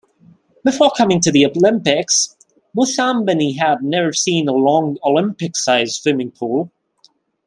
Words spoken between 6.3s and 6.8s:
pool.